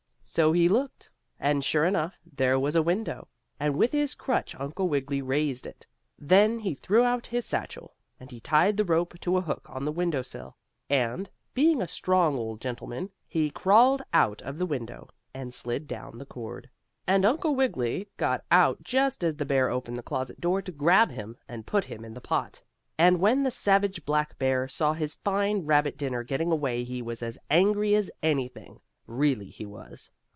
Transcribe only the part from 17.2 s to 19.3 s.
Uncle Wiggily got out just